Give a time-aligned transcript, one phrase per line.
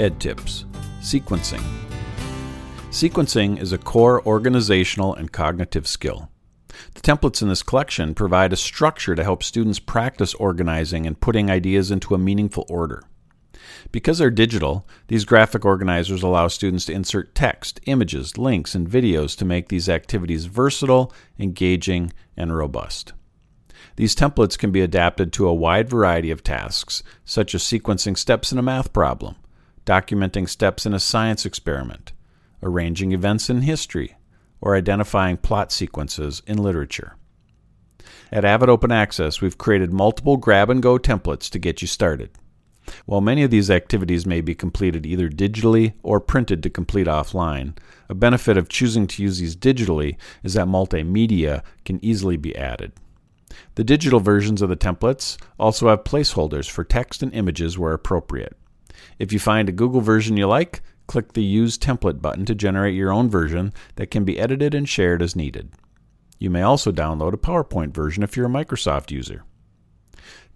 [0.00, 0.64] Ed Tips
[1.00, 1.62] Sequencing.
[2.90, 6.30] Sequencing is a core organizational and cognitive skill.
[6.94, 11.50] The templates in this collection provide a structure to help students practice organizing and putting
[11.50, 13.02] ideas into a meaningful order.
[13.90, 19.36] Because they're digital, these graphic organizers allow students to insert text, images, links, and videos
[19.38, 23.14] to make these activities versatile, engaging, and robust.
[23.96, 28.52] These templates can be adapted to a wide variety of tasks, such as sequencing steps
[28.52, 29.34] in a math problem,
[29.88, 32.12] documenting steps in a science experiment,
[32.62, 34.16] arranging events in history,
[34.60, 37.16] or identifying plot sequences in literature.
[38.30, 42.28] At Avid Open Access, we've created multiple grab and go templates to get you started.
[43.06, 47.74] While many of these activities may be completed either digitally or printed to complete offline,
[48.10, 52.92] a benefit of choosing to use these digitally is that multimedia can easily be added.
[53.76, 58.54] The digital versions of the templates also have placeholders for text and images where appropriate.
[59.18, 62.94] If you find a Google version you like, click the Use Template button to generate
[62.94, 65.70] your own version that can be edited and shared as needed.
[66.38, 69.44] You may also download a PowerPoint version if you're a Microsoft user.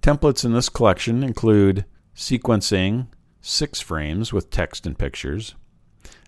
[0.01, 1.85] Templates in this collection include
[2.15, 3.07] sequencing
[3.41, 5.55] six frames with text and pictures,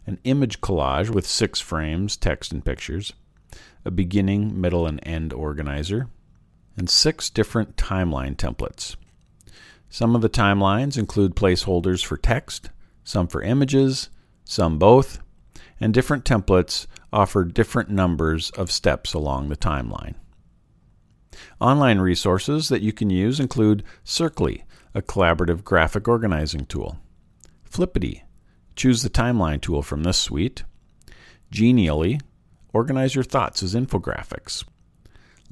[0.06, 3.12] an image collage with six frames, text, and pictures,
[3.84, 6.08] a beginning, middle, and end organizer,
[6.76, 8.96] and six different timeline templates.
[9.94, 12.70] Some of the timelines include placeholders for text,
[13.04, 14.10] some for images,
[14.42, 15.20] some both,
[15.78, 20.16] and different templates offer different numbers of steps along the timeline.
[21.60, 24.62] Online resources that you can use include Circly,
[24.96, 26.98] a collaborative graphic organizing tool.
[27.62, 28.24] Flippity,
[28.74, 30.64] choose the timeline tool from this suite.
[31.52, 32.20] Genially,
[32.72, 34.64] organize your thoughts as infographics.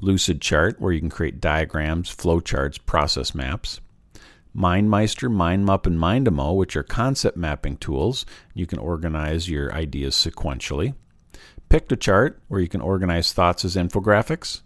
[0.01, 3.81] Lucidchart, where you can create diagrams, flowcharts, process maps.
[4.56, 8.27] MindMeister, MindMup, and Mindomo, which are concept mapping tools.
[8.55, 10.95] You can organize your ideas sequentially.
[11.70, 14.61] Piktochart, where you can organize thoughts as infographics.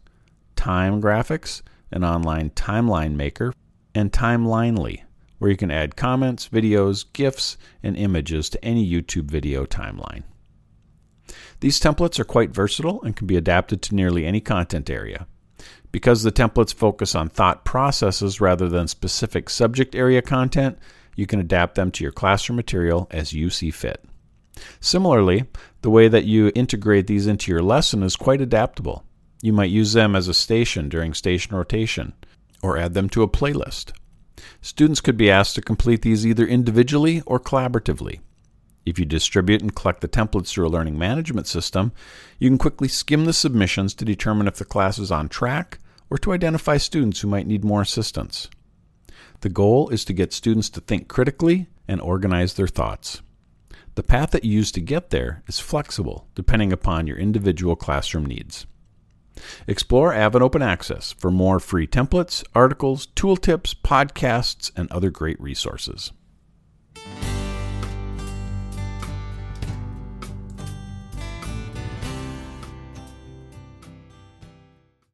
[0.56, 3.52] Time Graphics, an online timeline maker
[3.94, 5.02] and Timelinely,
[5.38, 10.24] where you can add comments, videos, GIFs, and images to any YouTube video timeline.
[11.60, 15.26] These templates are quite versatile and can be adapted to nearly any content area.
[15.92, 20.78] Because the templates focus on thought processes rather than specific subject area content,
[21.14, 24.04] you can adapt them to your classroom material as you see fit.
[24.80, 25.44] Similarly,
[25.82, 29.04] the way that you integrate these into your lesson is quite adaptable.
[29.42, 32.14] You might use them as a station during station rotation,
[32.62, 33.92] or add them to a playlist.
[34.60, 38.20] Students could be asked to complete these either individually or collaboratively.
[38.86, 41.90] If you distribute and collect the templates through a learning management system,
[42.38, 46.18] you can quickly skim the submissions to determine if the class is on track or
[46.18, 48.48] to identify students who might need more assistance.
[49.40, 53.22] The goal is to get students to think critically and organize their thoughts.
[53.96, 58.24] The path that you use to get there is flexible depending upon your individual classroom
[58.24, 58.66] needs.
[59.66, 66.12] Explore Avid Open Access for more free templates, articles, tooltips, podcasts, and other great resources.